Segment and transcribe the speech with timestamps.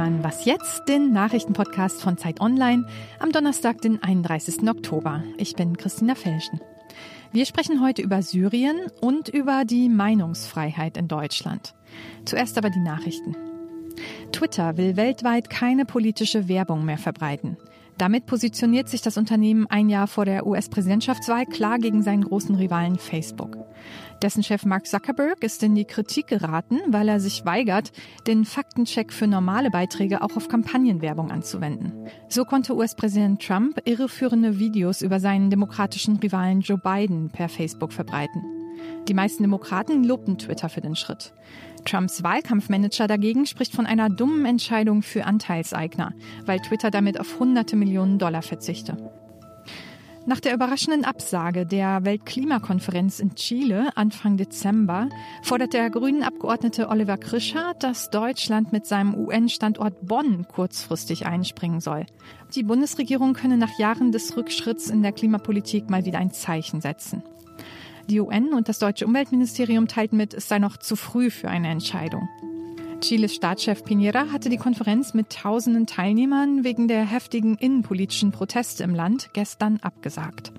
[0.00, 2.86] hören Was jetzt, den Nachrichtenpodcast von Zeit Online
[3.18, 4.66] am Donnerstag, den 31.
[4.66, 5.22] Oktober.
[5.36, 6.58] Ich bin Christina Felschen.
[7.32, 11.74] Wir sprechen heute über Syrien und über die Meinungsfreiheit in Deutschland.
[12.24, 13.36] Zuerst aber die Nachrichten.
[14.32, 17.58] Twitter will weltweit keine politische Werbung mehr verbreiten.
[18.00, 22.96] Damit positioniert sich das Unternehmen ein Jahr vor der US-Präsidentschaftswahl klar gegen seinen großen Rivalen
[22.96, 23.58] Facebook.
[24.22, 27.92] Dessen Chef Mark Zuckerberg ist in die Kritik geraten, weil er sich weigert,
[28.26, 31.92] den Faktencheck für normale Beiträge auch auf Kampagnenwerbung anzuwenden.
[32.30, 38.42] So konnte US-Präsident Trump irreführende Videos über seinen demokratischen Rivalen Joe Biden per Facebook verbreiten.
[39.08, 41.34] Die meisten Demokraten lobten Twitter für den Schritt.
[41.84, 46.12] Trumps Wahlkampfmanager dagegen spricht von einer dummen Entscheidung für Anteilseigner,
[46.46, 48.96] weil Twitter damit auf hunderte Millionen Dollar verzichte.
[50.26, 55.08] Nach der überraschenden Absage der Weltklimakonferenz in Chile Anfang Dezember
[55.42, 62.04] fordert der grünen Abgeordnete Oliver Krischer, dass Deutschland mit seinem UN-Standort Bonn kurzfristig einspringen soll.
[62.54, 67.22] Die Bundesregierung könne nach Jahren des Rückschritts in der Klimapolitik mal wieder ein Zeichen setzen.
[68.08, 71.68] Die UN und das deutsche Umweltministerium teilten mit, es sei noch zu früh für eine
[71.68, 72.28] Entscheidung.
[73.00, 78.94] Chiles Staatschef Piñera hatte die Konferenz mit tausenden Teilnehmern wegen der heftigen innenpolitischen Proteste im
[78.94, 80.52] Land gestern abgesagt.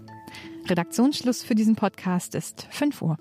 [0.68, 3.18] Redaktionsschluss für diesen Podcast ist 5 Uhr.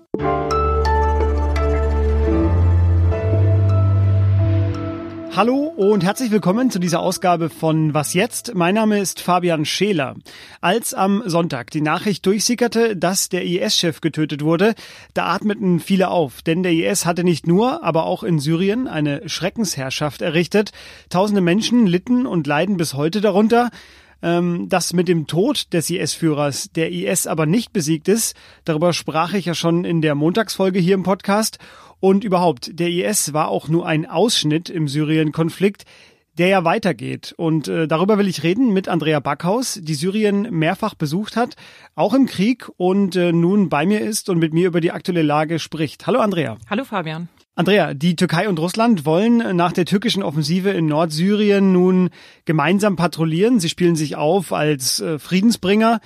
[5.33, 8.53] Hallo und herzlich willkommen zu dieser Ausgabe von Was jetzt?
[8.53, 10.15] Mein Name ist Fabian Scheler.
[10.59, 14.75] Als am Sonntag die Nachricht durchsickerte, dass der IS-Chef getötet wurde,
[15.13, 19.29] da atmeten viele auf, denn der IS hatte nicht nur, aber auch in Syrien eine
[19.29, 20.71] Schreckensherrschaft errichtet.
[21.09, 23.69] Tausende Menschen litten und leiden bis heute darunter
[24.21, 28.35] ähm, dass mit dem Tod des IS-Führers der IS aber nicht besiegt ist.
[28.65, 31.57] Darüber sprach ich ja schon in der Montagsfolge hier im Podcast.
[31.99, 35.85] Und überhaupt, der IS war auch nur ein Ausschnitt im Syrien-Konflikt,
[36.37, 37.33] der ja weitergeht.
[37.37, 41.55] Und äh, darüber will ich reden mit Andrea Backhaus, die Syrien mehrfach besucht hat,
[41.95, 45.21] auch im Krieg und äh, nun bei mir ist und mit mir über die aktuelle
[45.21, 46.07] Lage spricht.
[46.07, 46.57] Hallo Andrea.
[46.69, 47.29] Hallo Fabian.
[47.53, 52.09] Andrea, die Türkei und Russland wollen nach der türkischen Offensive in Nordsyrien nun
[52.45, 53.59] gemeinsam patrouillieren.
[53.59, 55.99] Sie spielen sich auf als äh, Friedensbringer.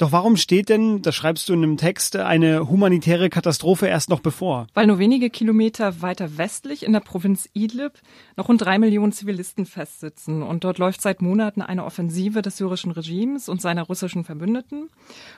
[0.00, 4.20] Doch warum steht denn, das schreibst du in einem Text, eine humanitäre Katastrophe erst noch
[4.20, 4.66] bevor?
[4.72, 7.92] Weil nur wenige Kilometer weiter westlich in der Provinz Idlib
[8.34, 10.42] noch rund drei Millionen Zivilisten festsitzen.
[10.42, 14.88] Und dort läuft seit Monaten eine Offensive des syrischen Regimes und seiner russischen Verbündeten.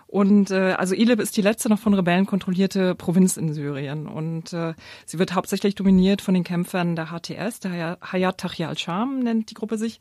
[0.07, 4.07] Und äh, also Idlib ist die letzte noch von Rebellen kontrollierte Provinz in Syrien.
[4.07, 4.75] Und äh,
[5.07, 9.55] sie wird hauptsächlich dominiert von den Kämpfern der HTS, der Hayat Tahrir al-Sham nennt die
[9.55, 9.99] Gruppe sich.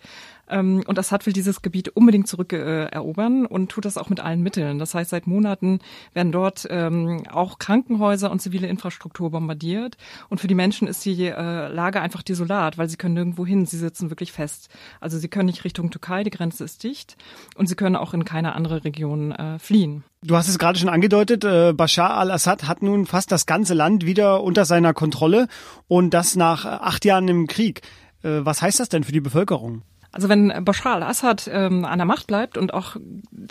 [0.51, 4.77] Ähm, und Assad will dieses Gebiet unbedingt zurückerobern und tut das auch mit allen Mitteln.
[4.77, 5.79] Das heißt, seit Monaten
[6.13, 9.97] werden dort ähm, auch Krankenhäuser und zivile Infrastruktur bombardiert.
[10.29, 13.65] Und für die Menschen ist die äh, Lage einfach desolat, weil sie können nirgendwo hin.
[13.65, 14.69] Sie sitzen wirklich fest.
[14.99, 17.15] Also sie können nicht Richtung Türkei, die Grenze ist dicht.
[17.55, 20.03] Und sie können auch in keine andere Region äh, fliehen.
[20.23, 24.05] Du hast es gerade schon angedeutet, äh, Bashar al-Assad hat nun fast das ganze Land
[24.05, 25.47] wieder unter seiner Kontrolle
[25.87, 27.81] und das nach acht Jahren im Krieg.
[28.23, 29.81] Was heißt das denn für die Bevölkerung?
[30.11, 32.97] Also wenn Bashar al-Assad ähm, an der Macht bleibt und auch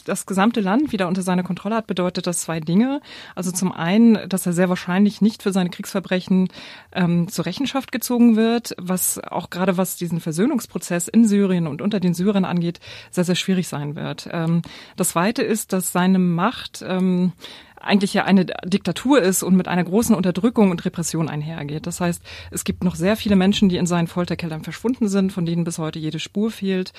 [0.04, 3.00] das gesamte Land wieder unter seine Kontrolle hat, bedeutet das zwei Dinge.
[3.34, 6.48] Also zum einen, dass er sehr wahrscheinlich nicht für seine Kriegsverbrechen
[6.92, 11.98] ähm, zur Rechenschaft gezogen wird, was auch gerade was diesen Versöhnungsprozess in Syrien und unter
[11.98, 14.28] den Syrern angeht, sehr, sehr schwierig sein wird.
[14.30, 14.62] Ähm,
[14.96, 17.32] das zweite ist, dass seine Macht ähm,
[17.80, 21.86] eigentlich ja eine Diktatur ist und mit einer großen Unterdrückung und Repression einhergeht.
[21.86, 25.46] Das heißt, es gibt noch sehr viele Menschen, die in seinen Folterkellern verschwunden sind, von
[25.46, 26.92] denen bis heute jede Spur fehlt.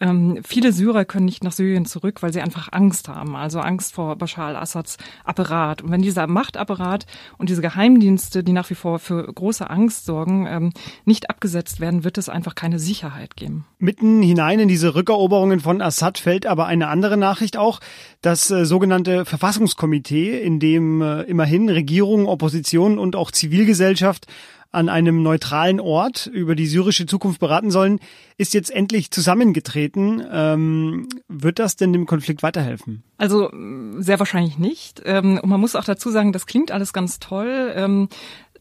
[0.00, 3.94] Ähm, viele Syrer können nicht nach Syrien zurück, weil sie einfach Angst haben, also Angst
[3.94, 5.82] vor Bashar al-Assads Apparat.
[5.82, 7.06] Und wenn dieser Machtapparat
[7.36, 10.72] und diese Geheimdienste, die nach wie vor für große Angst sorgen, ähm,
[11.04, 13.66] nicht abgesetzt werden, wird es einfach keine Sicherheit geben.
[13.78, 17.80] Mitten hinein in diese Rückeroberungen von Assad fällt aber eine andere Nachricht auch.
[18.22, 24.26] Das äh, sogenannte Verfassungskomitee in dem äh, immerhin Regierung, Opposition und auch Zivilgesellschaft
[24.70, 28.00] an einem neutralen Ort über die syrische Zukunft beraten sollen,
[28.36, 30.22] ist jetzt endlich zusammengetreten.
[30.30, 33.02] Ähm, wird das denn dem Konflikt weiterhelfen?
[33.16, 33.50] Also
[33.98, 35.02] sehr wahrscheinlich nicht.
[35.06, 37.72] Ähm, und man muss auch dazu sagen, das klingt alles ganz toll.
[37.74, 38.08] Ähm,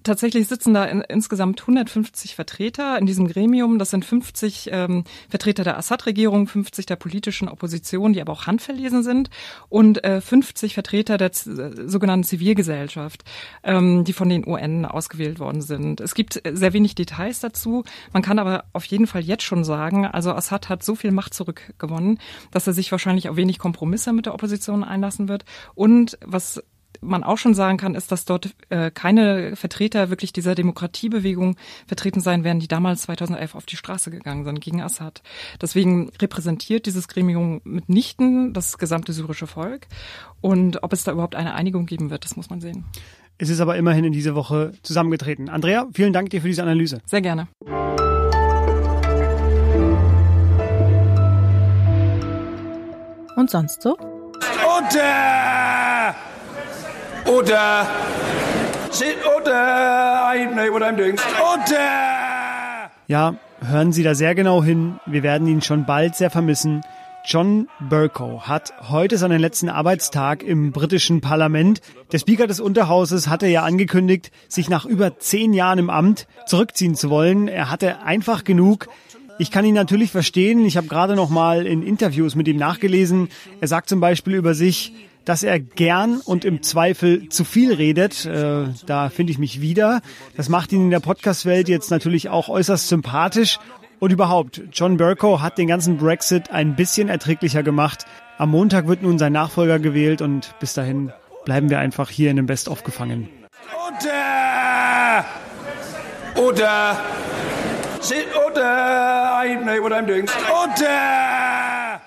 [0.07, 3.77] tatsächlich sitzen da in, insgesamt 150 Vertreter in diesem Gremium.
[3.77, 9.03] Das sind 50 ähm, Vertreter der Assad-Regierung, 50 der politischen Opposition, die aber auch handverlesen
[9.03, 9.29] sind,
[9.69, 13.23] und äh, 50 Vertreter der sogenannten Zivilgesellschaft,
[13.63, 16.01] ähm, die von den UN ausgewählt worden sind.
[16.01, 17.83] Es gibt äh, sehr wenig Details dazu.
[18.13, 21.33] Man kann aber auf jeden Fall jetzt schon sagen, also Assad hat so viel Macht
[21.33, 22.19] zurückgewonnen,
[22.51, 25.45] dass er sich wahrscheinlich auf wenig Kompromisse mit der Opposition einlassen wird.
[25.75, 26.63] Und was
[27.01, 31.55] man auch schon sagen kann, ist, dass dort äh, keine Vertreter wirklich dieser Demokratiebewegung
[31.85, 35.21] vertreten sein werden, die damals 2011 auf die Straße gegangen sind gegen Assad.
[35.61, 39.87] Deswegen repräsentiert dieses Gremium mitnichten das gesamte syrische Volk.
[40.41, 42.85] Und ob es da überhaupt eine Einigung geben wird, das muss man sehen.
[43.39, 45.49] Es ist aber immerhin in dieser Woche zusammengetreten.
[45.49, 47.01] Andrea, vielen Dank dir für diese Analyse.
[47.05, 47.47] Sehr gerne.
[53.35, 53.95] Und sonst so?
[54.65, 55.66] Order!
[57.27, 57.85] Order!
[58.89, 59.51] Sit order!
[59.53, 61.17] I know what I'm doing.
[61.41, 62.89] Order!
[63.07, 64.99] Ja, hören Sie da sehr genau hin.
[65.05, 66.81] Wir werden ihn schon bald sehr vermissen.
[67.25, 71.81] John Burko hat heute seinen letzten Arbeitstag im britischen Parlament.
[72.13, 76.95] Der Speaker des Unterhauses hatte ja angekündigt, sich nach über zehn Jahren im Amt zurückziehen
[76.95, 77.49] zu wollen.
[77.49, 78.87] Er hatte einfach genug.
[79.37, 80.65] Ich kann ihn natürlich verstehen.
[80.65, 83.27] Ich habe gerade noch mal in Interviews mit ihm nachgelesen.
[83.59, 84.93] Er sagt zum Beispiel über sich,
[85.27, 88.25] dass er gern und im Zweifel zu viel redet.
[88.25, 90.01] Äh, da finde ich mich wieder.
[90.37, 93.59] Das macht ihn in der Podcast-Welt jetzt natürlich auch äußerst sympathisch.
[93.99, 98.05] Und überhaupt, John Burko hat den ganzen Brexit ein bisschen erträglicher gemacht.
[98.37, 101.11] Am Montag wird nun sein Nachfolger gewählt und bis dahin
[101.43, 103.27] bleiben wir einfach hier in dem Best-of gefangen.
[106.37, 106.97] Order!
[107.99, 109.43] Sit order!
[109.43, 110.29] I know what I'm doing.
[110.49, 112.01] Order!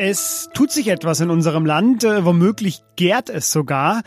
[0.00, 4.02] Es tut sich etwas in unserem Land, äh, womöglich gärt es sogar.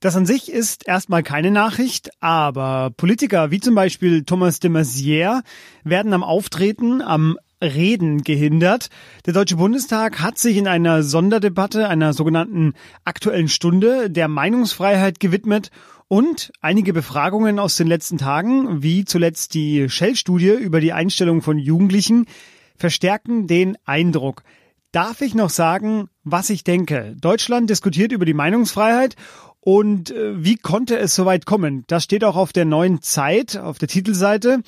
[0.00, 5.42] Das an sich ist erstmal keine Nachricht, aber Politiker wie zum Beispiel Thomas de Maizière
[5.84, 8.88] werden am Auftreten, am Reden gehindert.
[9.26, 12.72] Der Deutsche Bundestag hat sich in einer Sonderdebatte, einer sogenannten
[13.04, 15.70] aktuellen Stunde der Meinungsfreiheit gewidmet
[16.08, 21.58] und einige Befragungen aus den letzten Tagen, wie zuletzt die Shell-Studie über die Einstellung von
[21.58, 22.24] Jugendlichen,
[22.78, 24.42] verstärken den Eindruck.
[24.94, 27.16] Darf ich noch sagen, was ich denke?
[27.20, 29.16] Deutschland diskutiert über die Meinungsfreiheit
[29.58, 31.82] und äh, wie konnte es soweit kommen?
[31.88, 34.60] Das steht auch auf der neuen Zeit, auf der Titelseite.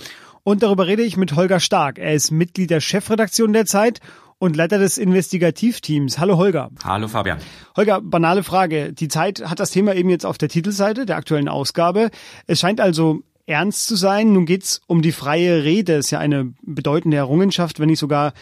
[0.42, 2.00] Und darüber rede ich mit Holger Stark.
[2.00, 4.00] Er ist Mitglied der Chefredaktion der Zeit
[4.38, 6.18] und Leiter des Investigativteams.
[6.18, 6.70] Hallo Holger.
[6.82, 7.38] Hallo Fabian.
[7.76, 8.92] Holger, banale Frage.
[8.92, 12.10] Die Zeit hat das Thema eben jetzt auf der Titelseite der aktuellen Ausgabe.
[12.48, 14.32] Es scheint also ernst zu sein.
[14.32, 15.94] Nun geht's um die freie Rede.
[15.94, 18.32] Ist ja eine bedeutende Errungenschaft, wenn nicht sogar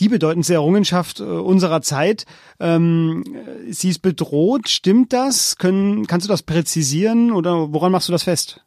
[0.00, 2.26] die bedeutendste Errungenschaft äh, unserer Zeit.
[2.58, 3.24] Ähm,
[3.70, 4.68] sie ist bedroht.
[4.68, 5.56] Stimmt das?
[5.56, 8.60] Können, kannst du das präzisieren oder woran machst du das fest?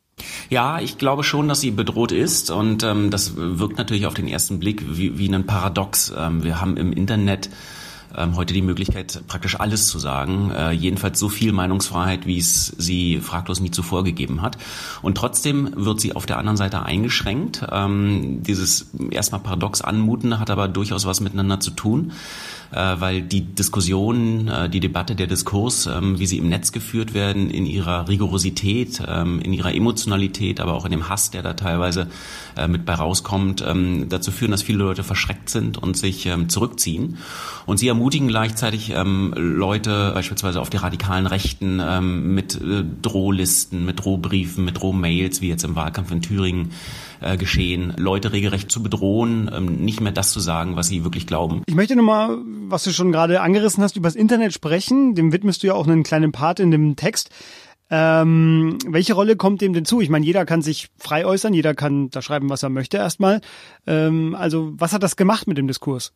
[0.50, 4.28] Ja, ich glaube schon, dass sie bedroht ist und ähm, das wirkt natürlich auf den
[4.28, 6.12] ersten Blick wie, wie ein Paradox.
[6.18, 7.50] Ähm, wir haben im Internet
[8.16, 10.52] ähm, heute die Möglichkeit, praktisch alles zu sagen.
[10.52, 14.58] Äh, jedenfalls so viel Meinungsfreiheit, wie es sie fraglos nie zuvor gegeben hat.
[15.02, 17.66] Und trotzdem wird sie auf der anderen Seite eingeschränkt.
[17.72, 22.12] Ähm, dieses erstmal paradox anmutende hat aber durchaus was miteinander zu tun
[23.00, 27.50] weil die Diskussion, äh, die Debatte, der Diskurs, ähm, wie sie im Netz geführt werden,
[27.50, 32.08] in ihrer Rigorosität, ähm, in ihrer Emotionalität, aber auch in dem Hass, der da teilweise
[32.56, 37.18] äh, mit bei rauskommt, ähm, dazu führen, dass viele Leute verschreckt sind und sich zurückziehen.
[37.66, 38.94] Und sie ermutigen gleichzeitig
[39.36, 41.82] Leute, beispielsweise auf die radikalen Rechten,
[42.34, 42.60] mit
[43.02, 46.72] Drohlisten, mit Drohbriefen, mit Drohmails, wie jetzt im Wahlkampf in Thüringen,
[47.38, 51.64] geschehen, Leute regelrecht zu bedrohen, nicht mehr das zu sagen, was sie wirklich glauben.
[51.66, 52.38] Ich möchte nochmal
[52.70, 55.16] was du schon gerade angerissen hast, über das Internet sprechen.
[55.16, 57.30] Dem widmest du ja auch einen kleinen Part in dem Text.
[57.90, 60.02] Ähm, welche Rolle kommt dem denn zu?
[60.02, 63.40] Ich meine, jeder kann sich frei äußern, jeder kann da schreiben, was er möchte erstmal.
[63.86, 66.14] Ähm, also was hat das gemacht mit dem Diskurs?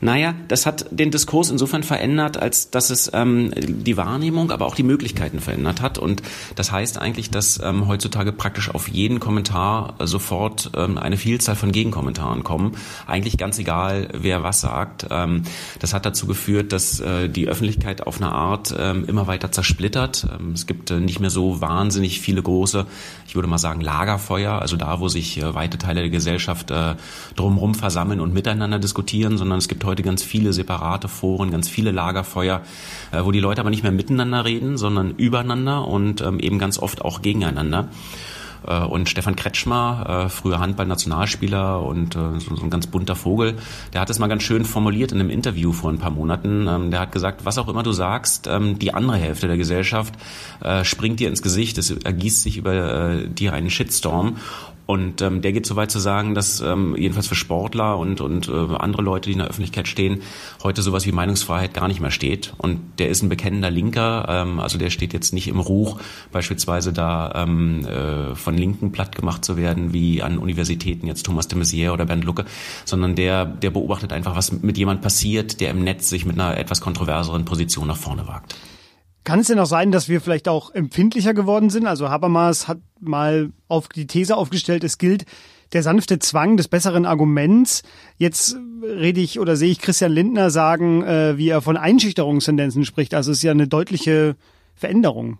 [0.00, 4.74] Naja, das hat den Diskurs insofern verändert, als dass es ähm, die Wahrnehmung, aber auch
[4.74, 5.98] die Möglichkeiten verändert hat.
[5.98, 6.22] Und
[6.54, 11.72] das heißt eigentlich, dass ähm, heutzutage praktisch auf jeden Kommentar sofort ähm, eine Vielzahl von
[11.72, 12.76] Gegenkommentaren kommen.
[13.06, 15.06] Eigentlich ganz egal, wer was sagt.
[15.10, 15.42] Ähm,
[15.80, 20.26] das hat dazu geführt, dass äh, die Öffentlichkeit auf eine Art ähm, immer weiter zersplittert.
[20.38, 22.86] Ähm, es gibt äh, nicht mehr so wahnsinnig viele große,
[23.26, 26.94] ich würde mal sagen, Lagerfeuer, also da, wo sich äh, weite Teile der Gesellschaft äh,
[27.36, 31.90] drumherum versammeln und miteinander diskutieren, sondern es gibt heute ganz viele separate Foren, ganz viele
[31.90, 32.60] Lagerfeuer,
[33.12, 36.78] äh, wo die Leute aber nicht mehr miteinander reden, sondern übereinander und ähm, eben ganz
[36.78, 37.88] oft auch gegeneinander.
[38.66, 43.54] Äh, und Stefan Kretschmer, äh, früher Handball-Nationalspieler und so, so ein ganz bunter Vogel,
[43.94, 46.66] der hat es mal ganz schön formuliert in einem Interview vor ein paar Monaten.
[46.68, 50.14] Ähm, der hat gesagt, was auch immer du sagst, ähm, die andere Hälfte der Gesellschaft
[50.82, 54.36] springt dir ins Gesicht, es ergießt sich über dir einen Shitstorm
[54.88, 58.48] Und ähm, der geht so weit zu sagen, dass ähm, jedenfalls für Sportler und, und
[58.48, 60.22] äh, andere Leute, die in der Öffentlichkeit stehen,
[60.62, 62.54] heute sowas wie Meinungsfreiheit gar nicht mehr steht.
[62.56, 66.00] Und der ist ein bekennender Linker, ähm, also der steht jetzt nicht im Ruch,
[66.32, 71.48] beispielsweise da ähm, äh, von Linken platt gemacht zu werden, wie an Universitäten jetzt Thomas
[71.48, 72.46] de Maizière oder Bernd Lucke,
[72.86, 76.56] sondern der, der beobachtet einfach, was mit jemand passiert, der im Netz sich mit einer
[76.56, 78.56] etwas kontroverseren Position nach vorne wagt.
[79.24, 81.86] Kann es denn auch sein, dass wir vielleicht auch empfindlicher geworden sind?
[81.86, 85.26] Also Habermas hat mal auf die These aufgestellt, es gilt
[85.72, 87.82] der sanfte Zwang des besseren Arguments.
[88.16, 93.12] Jetzt rede ich oder sehe ich Christian Lindner sagen, äh, wie er von Einschüchterungstendenzen spricht.
[93.14, 94.36] Also es ist ja eine deutliche
[94.74, 95.38] Veränderung.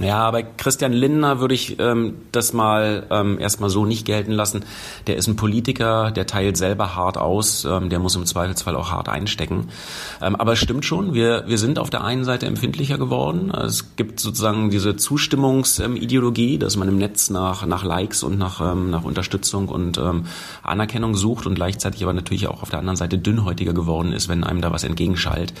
[0.00, 4.64] Ja, bei Christian Lindner würde ich ähm, das mal ähm, erstmal so nicht gelten lassen.
[5.06, 8.90] Der ist ein Politiker, der teilt selber hart aus, ähm, der muss im Zweifelsfall auch
[8.90, 9.68] hart einstecken.
[10.22, 13.50] Ähm, aber es stimmt schon, wir, wir sind auf der einen Seite empfindlicher geworden.
[13.50, 18.88] Es gibt sozusagen diese Zustimmungsideologie, dass man im Netz nach, nach Likes und nach, ähm,
[18.88, 20.24] nach Unterstützung und ähm,
[20.62, 24.44] Anerkennung sucht und gleichzeitig aber natürlich auch auf der anderen Seite dünnhäutiger geworden ist, wenn
[24.44, 25.52] einem da was entgegenschallt.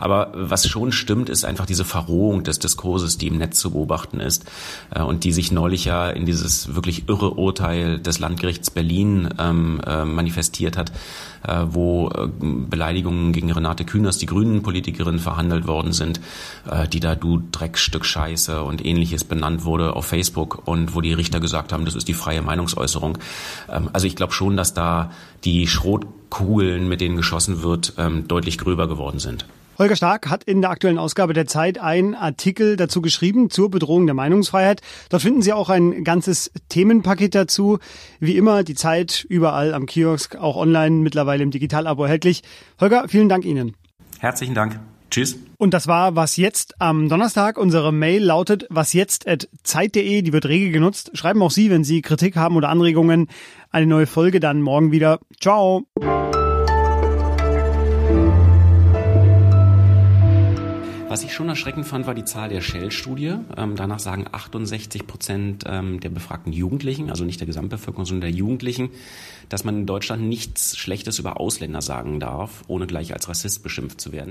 [0.00, 3.70] Aber was schon stimmt, ist einfach diese Verrohung des Diskurses, die im Netz zu
[4.20, 4.44] ist
[4.94, 9.80] äh, und die sich neulich ja in dieses wirklich irre Urteil des Landgerichts Berlin ähm,
[9.86, 10.92] äh, manifestiert hat,
[11.46, 16.20] äh, wo äh, Beleidigungen gegen Renate Künast, die Grünen-Politikerin, verhandelt worden sind,
[16.70, 21.12] äh, die da du Dreckstück Scheiße und ähnliches benannt wurde auf Facebook und wo die
[21.12, 23.18] Richter gesagt haben, das ist die freie Meinungsäußerung.
[23.70, 25.10] Ähm, also ich glaube schon, dass da
[25.44, 29.46] die Schrotkugeln, mit denen geschossen wird, ähm, deutlich gröber geworden sind.
[29.78, 34.06] Holger Stark hat in der aktuellen Ausgabe der Zeit einen Artikel dazu geschrieben zur Bedrohung
[34.06, 34.80] der Meinungsfreiheit.
[35.08, 37.78] Dort finden Sie auch ein ganzes Themenpaket dazu.
[38.20, 42.42] Wie immer die Zeit überall am Kiosk, auch online, mittlerweile im Digitalabo erhältlich.
[42.80, 43.74] Holger, vielen Dank Ihnen.
[44.20, 44.78] Herzlichen Dank.
[45.10, 45.38] Tschüss.
[45.58, 47.56] Und das war Was Jetzt am Donnerstag.
[47.56, 50.22] Unsere Mail lautet wasjetzt.zeit.de.
[50.22, 51.12] Die wird rege genutzt.
[51.14, 53.28] Schreiben auch Sie, wenn Sie Kritik haben oder Anregungen.
[53.70, 55.20] Eine neue Folge dann morgen wieder.
[55.40, 55.86] Ciao.
[61.14, 63.36] Was ich schon erschreckend fand, war die Zahl der Shell-Studie.
[63.56, 68.36] Ähm, danach sagen 68 Prozent ähm, der befragten Jugendlichen, also nicht der Gesamtbevölkerung, sondern der
[68.36, 68.90] Jugendlichen,
[69.48, 74.00] dass man in Deutschland nichts Schlechtes über Ausländer sagen darf, ohne gleich als Rassist beschimpft
[74.00, 74.22] zu werden.